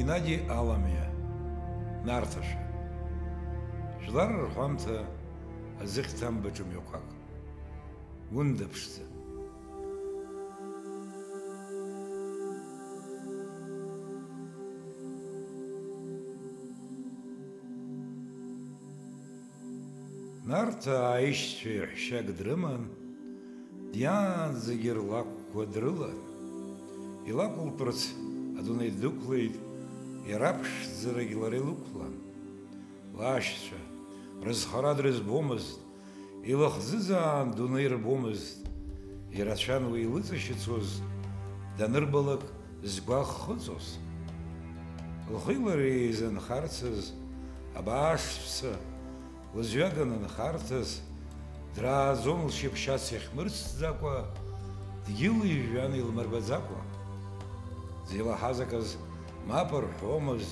[0.00, 1.02] Геннадий Аламия,
[2.08, 2.46] нарташ
[4.06, 5.02] Жылар ұрғамты
[5.84, 7.04] азықтан бөтім еқақ.
[8.32, 8.64] Үнді
[20.48, 22.88] Нарта аишче хшак дрыман,
[23.92, 26.16] диан загерлак квадрылан.
[27.28, 28.08] Илак улпырц,
[28.58, 29.60] адунай дуклейд,
[30.30, 32.12] יראפש זרגלרי לוקלן
[33.18, 33.76] לאשצ'ה
[34.42, 35.78] רזחרדרס בומז
[36.42, 38.62] ילחזזן דוניר בומז
[39.30, 41.02] ירצן וילצשצוז
[41.76, 42.38] דנרבלק
[42.82, 43.98] זגח חוצוס
[45.30, 47.12] לוחילרי זן חרצז
[47.78, 48.62] אבאשצ'ס
[49.54, 51.00] וזוגנן חרצז
[51.74, 54.14] דראזום שיפשאס יחמרצ זאקוא
[55.06, 56.78] דגילי יאני למרבזאקוא
[58.06, 58.96] זילה חזקז
[59.48, 60.48] مابر هومز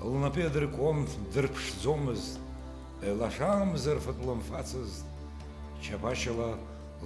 [0.00, 0.98] او نبیدر کم
[1.34, 2.24] درپش زومز
[3.02, 5.02] لشام زرفت لامفاتز
[5.82, 6.54] چه باشه و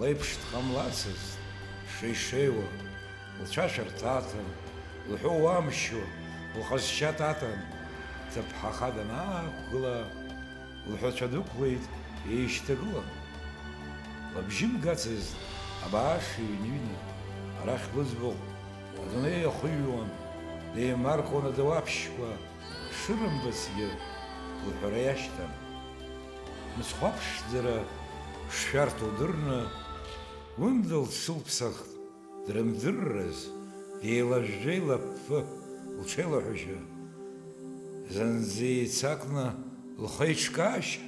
[0.00, 1.36] لپش تخم لاتز
[2.00, 2.54] شی شیو
[3.40, 4.34] و چه شرطات
[5.12, 5.96] و حوام شو
[6.56, 8.78] و خشیت ناک
[9.72, 9.98] غلا
[10.88, 11.88] و حتش دوکوید
[12.28, 13.02] یش تغلا
[14.36, 15.26] لب جیم گاتز
[15.86, 16.86] آباشی نیم
[17.66, 18.32] رخ بذب و
[19.14, 19.86] دنیا خیلی
[20.76, 22.28] Деимархуан адауаԥшьқәа
[22.98, 23.88] шырымбацгьы
[24.68, 25.50] лҳәара иашьҭан.
[26.76, 27.76] Мыцхәаԥшӡара
[28.54, 29.58] шшәарҭоу дырны,
[30.60, 31.90] Уында лцылԥсахт
[32.46, 33.38] дрымдырраз,
[34.02, 35.38] деилажәжәа илаԥфы
[35.98, 36.78] лҽеилаҳәашьа,
[38.14, 39.46] зынӡа еицакны
[40.02, 41.02] лхы иҽкаашьа.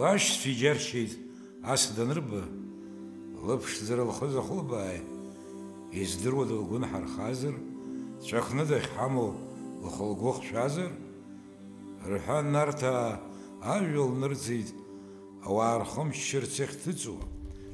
[0.00, 1.12] Лашьцәа иџьаршьеит
[1.72, 2.42] ас данырба,
[3.46, 5.06] лыԥшӡара лхы захылбааит.
[6.00, 7.56] издыруада угәы нҳархазар,
[8.24, 9.32] ҵәахныда иахьҳамоу
[9.84, 10.02] ухы
[10.36, 10.90] хшәазар,
[12.10, 13.08] рҳәан Нарҭаа
[13.74, 14.68] ажәа лнырҵеит
[15.46, 17.22] ауаа рхымчырц иахьҭыҵуа,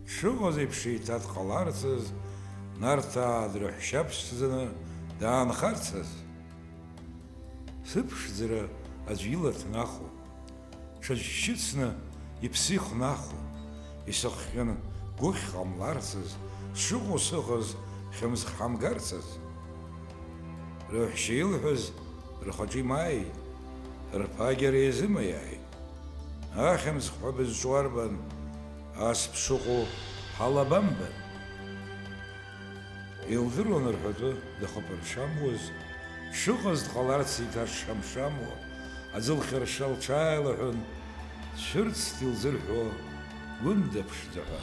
[0.07, 2.05] дшыҟаз еиԥш еиҭадҟаларцаз,
[2.81, 4.65] Нарҭаа дрыҳәшьаԥшӡаны
[5.21, 6.09] даанхарцаз.
[7.89, 8.63] Сыԥшӡара
[9.11, 10.09] аӡә ила ҭнахуа,
[11.03, 11.89] ҽаӡә шьыцны
[12.47, 13.41] иԥсы ихнахуа,
[14.11, 14.75] исыхҟьаны
[15.21, 16.29] гәыхь ҟамларцыз,
[16.79, 17.69] сшыҟоу сыҟаз,
[18.21, 19.23] شمس خام گرس روح
[20.91, 21.91] روح شیل هز
[22.47, 23.25] رخوی مای
[24.15, 25.35] رپاگری زمای.
[26.57, 28.15] آخمس خوب از جواربن
[28.99, 29.79] از پشکو
[30.39, 30.99] حالا بامب.
[33.31, 34.29] یل ویرون رفته
[34.63, 35.65] دخو پر شام وز
[36.33, 37.31] شوخ از خالات
[37.67, 38.47] شام شامو
[39.15, 40.77] از اول خرسال چای لحن
[41.57, 42.83] شرط سیل زرخو
[43.65, 44.63] گندپش دار.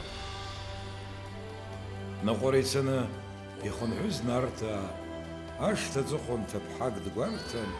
[2.26, 3.04] نخوریت سنا
[3.64, 4.84] Ихынҳәыз нарҭаа,
[5.68, 7.70] ашҭа аҵыхәан ҭыԥҳак дгәарҭан,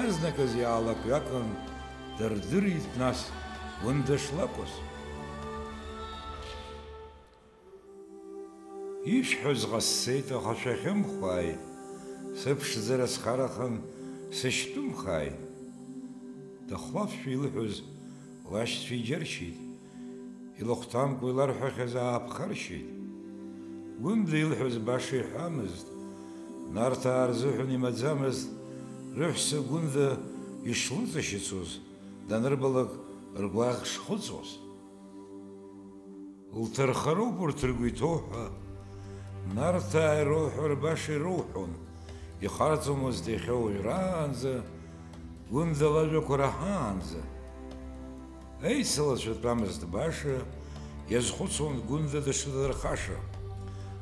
[0.00, 1.00] азнаказ иаалак
[2.18, 3.20] дырдырит нас
[3.82, 4.72] гәында шлакәыз.
[9.16, 11.60] Ишәҳәоз ҟасҵеит, аха шәахьымхааит,
[12.40, 13.74] сыԥшӡара схарахан
[14.36, 15.38] сышьтәымхааит.
[16.68, 17.74] Дахлафшәа илыҳәоз
[18.52, 19.58] лашьцәа иџьаршьеит,
[20.60, 22.88] илыхәҭамкәа иларҳәахьаз ааԥхаршьеит.
[24.04, 25.86] ون دیل حوز باشی حامزد
[26.74, 27.94] نار تار زخنی روح
[29.22, 29.96] رفس گوند
[30.70, 31.70] یشلوتشی توز
[32.30, 32.90] دنر بالک
[33.42, 34.48] رقایش اول
[36.76, 38.44] تر خروب و ترگوی توها
[39.56, 41.72] نار تای روح و باشی روحون
[42.42, 44.44] ی خاتم از دیخو ایران ز
[45.52, 47.10] گوند لبی کرهان ز
[48.64, 50.36] ایسلش شد پامزد باشه
[51.10, 53.20] یز خودشون گوند دشته در خاشه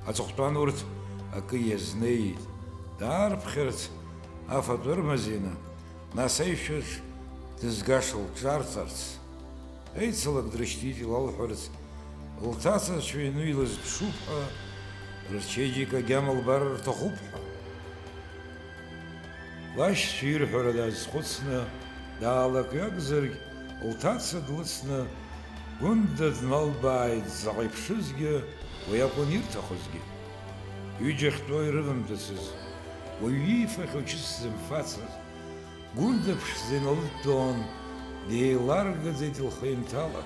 [0.08, 0.78] Аҵыхәтәан урҭ
[1.38, 2.40] акы иазнеит,
[2.98, 3.80] даарԥхьарц
[4.56, 5.52] афатә ырмазины,
[6.16, 6.88] нас аишәаҿ
[7.58, 8.98] дызгаша лҿарҵарц.
[10.00, 11.62] Еицалак дрышьҭит илалҳәарц,
[12.50, 14.42] лҭацацәа ҩны илызԥшуп ҳәа,
[15.32, 17.40] рчеиџьик агьама лбар рҭахуп ҳәа.
[19.78, 21.58] Лашьцәа ирҳәара даазхәыцны,
[22.20, 23.36] даалакҩакзаргь,
[23.88, 25.00] лҭаца длыцны,
[25.82, 28.34] Гәында дналбааит заҟа иԥшызгьы,
[28.90, 29.98] ויאפוניר תחוזגי.
[31.00, 32.50] יוג'ך תוי רבם תסס,
[33.22, 34.98] ויאיף איכו צ'סם פאצס,
[35.94, 37.62] גונדף שזן עוד טון,
[38.28, 40.22] די לרגע זה תלחיין טלה.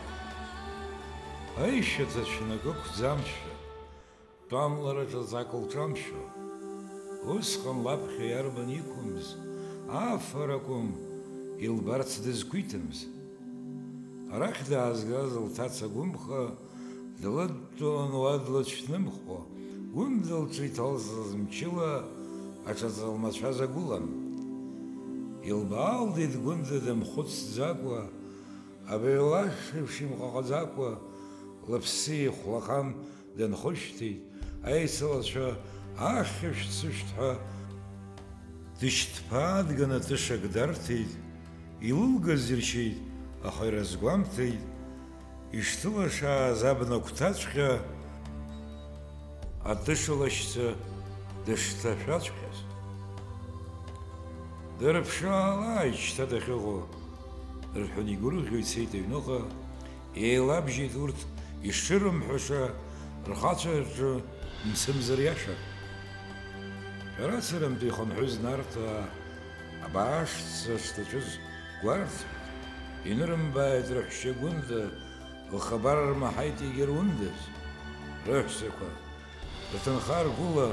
[1.56, 3.50] האיש את השנגוק זמשה,
[4.48, 6.20] פעם לרדת זקול טרמשה,
[7.22, 9.34] הוסכם לבחי ארבע ניקומס,
[9.88, 10.92] אף הרקום,
[11.58, 13.06] אילברצ דזקויטמס.
[14.30, 16.46] רק דאז גזל תצה גומחה,
[17.12, 19.40] а за длыдлочнымхо
[19.92, 22.04] гундылчы талзызмчыла
[22.66, 24.08] ачазалмачва загулан
[25.44, 28.10] илбаалдит гундыдымхәыцӡакәа
[28.88, 30.90] абаҩлашеиԥш имҟаҟаӡакәа
[31.68, 32.88] лыԥси хәлахан
[33.36, 34.18] данхәышьҭит
[34.66, 35.48] аицылацәа
[35.98, 37.32] ахьышәцышәт ҳәа
[38.80, 41.10] дышьҭԥаадганы тышак дарҭеит
[41.88, 42.98] илылгаз иршьеит
[43.48, 44.62] аха иразгәамҭеит
[45.60, 47.70] Ишьҭылаша азабнакәҭаҵәҟьа
[49.72, 50.66] атышалашьца
[51.44, 52.58] дышҭашәаҵәҟьаз.
[54.78, 56.82] Дырԥшаалааит шьҭа дахьыҟоу,
[57.82, 59.40] рҳәон игәырӷьо ицеит аҩныҟа,
[60.26, 61.20] еилабжьеит урҭ
[61.68, 62.62] ишырымҳәаша
[63.30, 64.12] рхацәа рҿы
[64.68, 65.54] мцымзар иаша.
[67.12, 68.86] Шәарацарамтәи ихынҳәыз нарҭа
[69.86, 71.28] абаашца шҭацәыз
[71.82, 72.14] гәарҭ,
[73.10, 74.82] инырымбааит раҳәшьа гәында,
[75.54, 77.16] و خبر همه های تیگه روح
[78.48, 78.68] شده
[79.74, 80.70] و تنخار گولا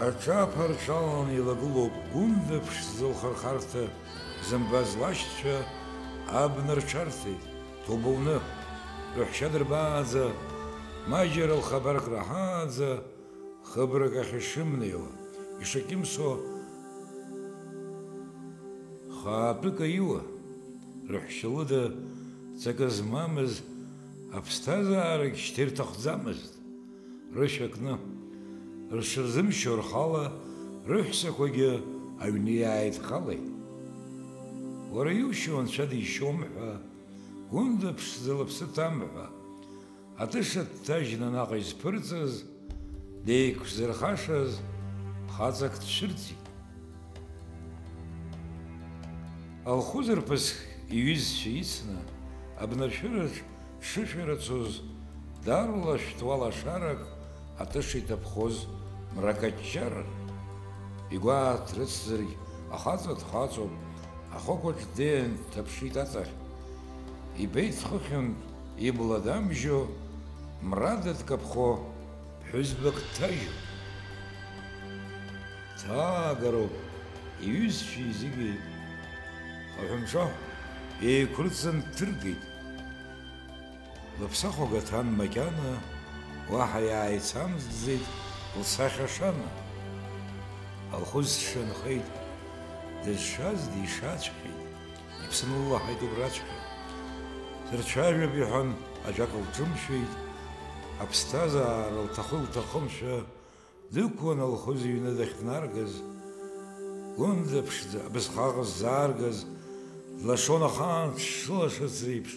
[0.00, 3.88] هرچا هرچاپ هرچالان ایلا گلوب گونده پشت از دلخواهی خورده
[4.42, 5.26] زنبازلاشت
[6.28, 7.34] اب نرچارده
[7.86, 8.40] تو باونه
[9.16, 10.34] روح شدر بازا بازد.
[11.08, 12.20] مایجر خبر هایی
[12.80, 13.00] رو
[14.24, 14.92] خشم خبر
[15.72, 16.36] هایی سو
[19.22, 20.22] خواهد بگیرده اید.
[21.08, 21.92] روح شده
[22.62, 23.52] Цака змамыз
[24.36, 26.52] аԥсҭазаарагь шьҭирҭахӡамызт.
[27.36, 27.94] Рышьакны,
[28.98, 30.24] рҽырзымшьо рхала,
[30.90, 31.72] рыҳәсақәагьы
[32.22, 33.46] аҩны иааидхалеит.
[34.92, 36.70] Уара иушьо анцәа дишьом ҳәа,
[37.50, 39.26] гәында ԥшӡа лыԥсы ҭам ҳәа,
[40.22, 42.32] атыша дҭажьны наҟ изԥырҵаз,
[43.26, 44.50] деиқәзырхашаз
[45.34, 46.42] хаҵак дцәырҵит.
[49.70, 50.56] Алхузырԥыск
[50.96, 51.98] иҩызцәа ицны,
[52.62, 53.34] абнашәыраҿ
[53.88, 54.70] шышәарацоз
[55.44, 55.96] дарла
[56.60, 57.00] шарак
[57.62, 58.56] атышит аԥхоз
[59.14, 60.08] мракаччарак.
[61.14, 62.34] Игәаа ҭрыцзаргь
[62.76, 63.72] ахаҵа дхаҵоуп,
[64.36, 66.32] ахықәаҿ деин дҭаԥшит аҵахь.
[67.42, 68.28] Ибеит хыхьын
[68.88, 69.80] ибла дамжьо,
[70.68, 71.70] мрада дкаԥхо,
[72.40, 73.52] ԥҳәызбак дҭажьо.
[75.78, 76.74] Ҭаагароуп
[77.44, 78.52] иҩызцәеи зегьы,
[79.78, 80.38] аҳәымшаҳә
[81.02, 82.42] еиқәрыҵан дҭыргеит.
[84.20, 85.70] Лыԥсахәага ҭан макьана,
[86.52, 88.04] уаҳа иааицамзӡеит
[88.60, 89.48] лсахьа шана.
[90.94, 92.06] Алхәыз дшанхеит,
[93.04, 94.58] дызшаз дишаҵәҟьеит,
[95.24, 96.56] иԥсны ллаҳаит убраҵәҟьа.
[97.68, 98.70] Дырцәажәап иҳәан,
[99.06, 100.12] ажәак лҿымшәеит,
[101.02, 103.14] аԥсҭазаара лҭахы лҭахымшәа
[103.94, 105.92] дықәуан алхәыз иҩны дахьнаргаз,
[107.16, 109.38] гәында ԥшӡа абысҟаҟа ззааргаз,
[110.24, 112.34] دلشون خان تشتیل عشق داریبش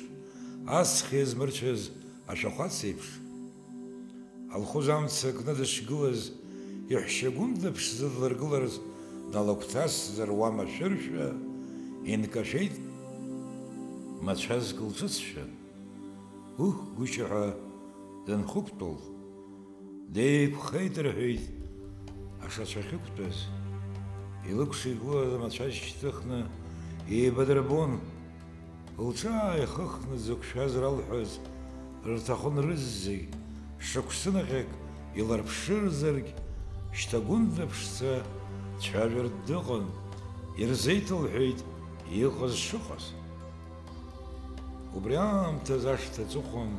[0.68, 1.84] عصخی از مرچه از
[2.30, 3.10] عشقات سیبش
[4.54, 6.24] حلخوزامت سکندش گلز
[6.90, 8.74] یه شگونده پشت زده در گلز
[9.34, 11.31] دلوکتست در واما شرشه
[12.04, 12.72] این کشید
[14.26, 15.50] مدشه از گلزت شد
[16.58, 17.54] اوه گوشی ها
[18.28, 19.00] دنخوب دول
[20.16, 21.40] دیب خیدر هید
[22.46, 23.44] عشق شخیب دست
[24.46, 26.44] ایلو گوشی گلز مدشه شتخنه
[27.18, 27.92] еибадырбон
[29.07, 31.31] лҽааихыхны дзықәшәаз ралҳәаз
[32.16, 33.23] рҭахын рыззеи
[33.87, 34.69] шықәсынаӷьак
[35.19, 36.31] иларԥшырзаргь
[36.97, 38.13] шьҭа гәында ԥшӡа
[38.81, 39.85] цәажәартә дыҟан
[40.61, 41.59] ирзеиҭалҳәеит
[42.23, 43.06] иҟаз шыҟаз
[44.95, 46.71] убри аамҭаз ашҭа аҵыхәан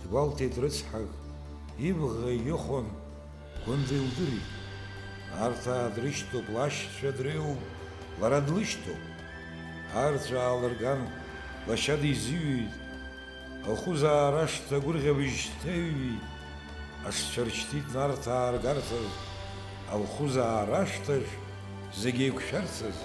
[0.00, 1.10] дгәалҭеит рыцҳак
[1.88, 2.86] ибӷа ихон
[3.64, 4.46] гәында илдырит
[5.44, 7.60] арҭаа дрышьҭоуп лашьцәа дреиуп
[8.20, 9.02] лара длышьҭоуп
[9.94, 11.06] هر چه آلرگان
[11.68, 12.72] و شدی زیوید
[13.66, 16.20] او خوز آرشت تا گرگ بیشتوید
[17.04, 18.92] از چرچتید نار تا آرگرتز
[19.92, 21.26] او خوز آرشتش
[21.94, 22.96] زگی کشرتز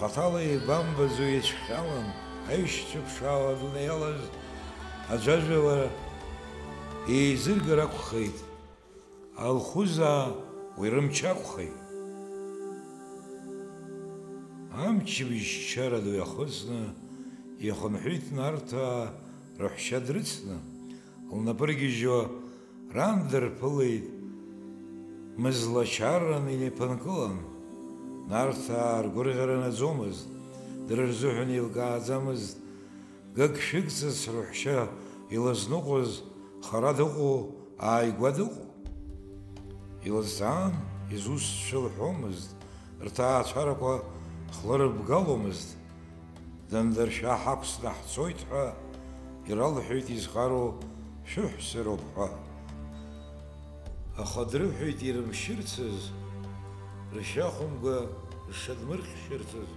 [0.00, 2.06] خطاله بام بزوید شکالم
[2.48, 4.14] هیش چپ شاو دونه
[5.10, 5.86] از جزبه و
[7.06, 8.34] ایزیر گره کخید
[9.38, 11.70] او خوز آرشتش
[14.86, 16.80] Амчыбжьчара ду иахысны,
[17.66, 19.12] иахынҳәит Нарҭаа
[19.60, 20.56] рыҳәшьа дрыцны,
[21.38, 22.18] лнапы ргьежьо
[22.96, 24.06] ран дырԥылеит,
[25.42, 27.36] мызлачарран инеиԥынкылан.
[28.30, 30.26] Нарҭаа ргәырӷьара наӡомызт,
[30.86, 32.56] дара рзыҳәан еилкааӡамызт,
[33.36, 34.78] гагшәыгҵас рыҳәшьа
[35.36, 36.10] илызныҟәоз
[36.66, 37.38] хара дыҟоу
[37.88, 38.68] ааигәа дыҟоу.
[40.06, 40.72] Илызҵаан,
[41.14, 42.50] изусцәа лҳәомызт,
[43.06, 43.92] рҭаацәарақәа
[44.50, 45.76] خلرب گلوم است.
[46.70, 48.72] دن در شاه حکس نه صوت ها
[49.48, 50.74] گرال حیتی زخارو
[51.24, 52.30] شوح سرپا.
[54.18, 56.08] اخود رف حیتی رم شرت سز
[57.14, 57.98] رشیا خم با
[58.52, 59.70] شد مرخ شرت سز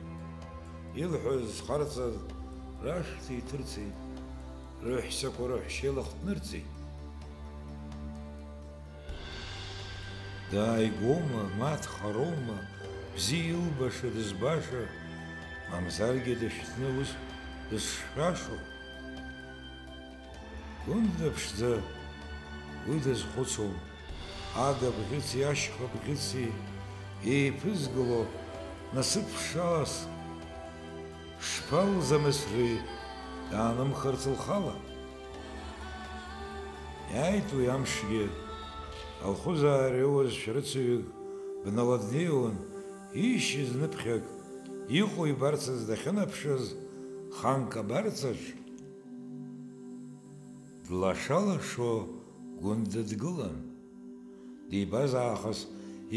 [0.96, 2.15] یل حوز خرت سز
[2.82, 3.44] راش تی
[4.82, 6.63] روح سکو روح شیل خت نرتی.
[10.51, 12.60] دای گوما مات خروما
[13.17, 14.82] Bizi yılbaşıdız başa,
[15.72, 17.10] mamzar gediştiniz
[17.72, 18.55] dız şaşo.
[20.88, 21.74] Гәында ԥшӡа,
[22.88, 23.74] уи дазхәыцуам,
[24.67, 26.46] ага бӷьыци ашьха бӷьыци
[27.36, 28.22] еиԥызгыло
[28.96, 29.93] насыԥ шалас
[31.48, 32.70] шԥалзамысри
[33.50, 34.75] даанымхарц лхала?
[37.13, 38.25] Иааит уи амшгьы,
[39.25, 41.05] алхәызаа реиуаз шәрыцаҩык
[41.63, 42.55] бналаднеиуан,
[43.22, 44.25] иишьыз ныԥхьак,
[45.01, 46.65] иҟоу ибарцаз дахьынаԥшыз,
[47.38, 48.41] ханк абарҵаҿ,
[50.86, 52.08] длашалашо лашо
[52.62, 53.58] гәында дгылан.
[54.70, 55.60] Дибаз аахыс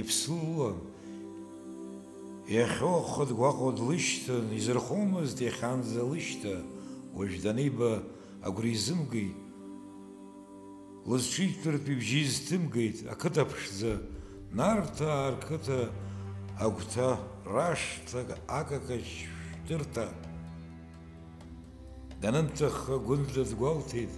[0.00, 0.76] иԥсыллан,
[2.55, 6.55] иахьоохо дгәаҟуа длышьҭан, изырхомызт иахьанӡа лышьҭа,
[7.17, 7.91] уажә даниба
[8.47, 9.38] агәра изымгеит.
[11.11, 13.93] Лызҿиҭтәыртә ибжьы изҭымгеит, ақыҭа ԥшӡа,
[14.57, 15.81] нарҭаа рқыҭа,
[16.65, 17.09] агәҭа
[17.55, 18.21] рашца
[18.59, 19.07] акакач
[19.53, 20.07] шәтырҭа
[22.21, 24.13] данынҭахха гәынӡа дгәалҭеит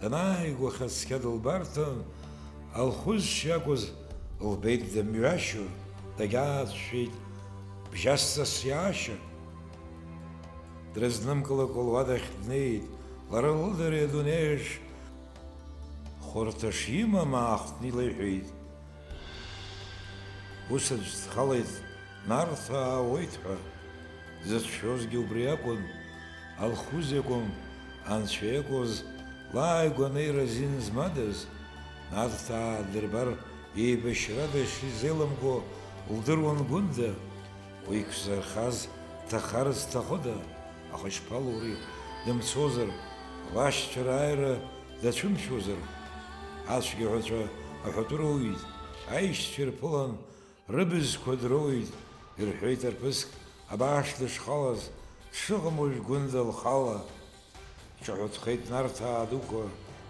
[0.00, 1.98] данааигәаха цқьа дылбарҭан
[2.80, 3.82] алхәызшьа акәыз
[4.50, 5.64] лбеит дымҩашьо
[6.16, 7.14] дагьаацәшәеит
[7.92, 9.16] бжьасҵас иаашьа
[10.94, 12.84] дрызнымкылакәа луадахь днеит
[13.30, 14.66] лара лыдареи адунеиаҿ
[16.26, 18.48] хәарҭаш имам аахтны илеиҳәеит
[20.70, 21.68] قصد زد
[22.28, 23.28] نارسا نار
[24.44, 25.82] زد شوز گیو برای آقون،
[26.58, 28.26] آل
[32.12, 33.38] لا ای دربار،
[33.74, 35.60] ای بشرا داشت زیلم کو
[36.08, 37.10] اول دروان گونده،
[37.90, 38.86] ویک زرخاز
[39.30, 40.34] تخرز تخواهده
[40.92, 41.74] آخش پالوری،
[42.26, 42.90] دم چوزر،
[43.54, 44.54] واش چر آیره،
[45.02, 45.80] دا چوم چوزر
[46.76, 47.10] آش گیو
[49.80, 50.10] خود
[50.74, 51.92] рыбызқәа дроуит,
[52.40, 53.28] ирҳәеит арԥыск,
[53.72, 54.82] абааш дышхалаз,
[55.32, 56.98] дшыҟам гәында лхала.
[57.98, 59.62] Иҿаҳәатәхеит нарҭаа дуқәа,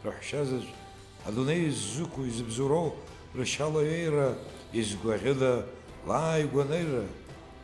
[0.04, 0.70] раҳәшьа заҵә,
[1.26, 2.88] адунеи ззықәу изыбзуроу,
[3.38, 4.28] ршьалаҩеира,
[4.80, 5.52] изгәаӷьыда,
[6.08, 7.04] лааигәанеира,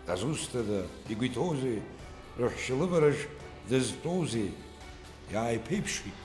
[0.06, 0.80] дазусҭада,
[1.10, 1.80] игәиҭоузеи,
[2.40, 3.20] раҳәшьа лывараҿ
[3.68, 4.50] дазтәоузеи,
[5.32, 6.18] иааиԥеиԥшит.